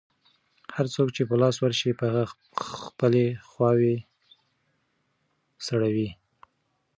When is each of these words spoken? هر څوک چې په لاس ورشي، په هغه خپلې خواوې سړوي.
هر 0.75 0.85
څوک 0.93 1.07
چې 1.15 1.21
په 1.29 1.35
لاس 1.41 1.55
ورشي، 1.59 1.91
په 1.99 2.05
هغه 2.09 2.23
خپلې 2.85 3.25
خواوې 3.49 3.95
سړوي. 5.65 6.09